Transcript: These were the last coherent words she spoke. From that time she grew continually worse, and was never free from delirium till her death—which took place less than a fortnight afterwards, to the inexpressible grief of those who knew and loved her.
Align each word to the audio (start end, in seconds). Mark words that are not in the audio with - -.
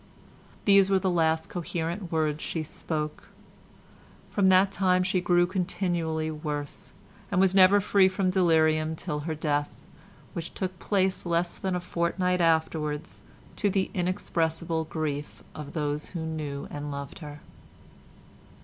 These 0.65 0.89
were 0.89 0.97
the 0.97 1.11
last 1.11 1.47
coherent 1.47 2.11
words 2.11 2.41
she 2.41 2.63
spoke. 2.63 3.25
From 4.31 4.47
that 4.47 4.71
time 4.71 5.03
she 5.03 5.21
grew 5.21 5.45
continually 5.45 6.31
worse, 6.31 6.91
and 7.31 7.39
was 7.39 7.53
never 7.53 7.79
free 7.79 8.07
from 8.07 8.31
delirium 8.31 8.95
till 8.95 9.19
her 9.19 9.35
death—which 9.35 10.55
took 10.55 10.79
place 10.79 11.23
less 11.23 11.55
than 11.59 11.75
a 11.75 11.79
fortnight 11.79 12.41
afterwards, 12.41 13.21
to 13.57 13.69
the 13.69 13.91
inexpressible 13.93 14.85
grief 14.85 15.43
of 15.53 15.73
those 15.73 16.07
who 16.07 16.25
knew 16.25 16.67
and 16.71 16.89
loved 16.89 17.19
her. 17.19 17.41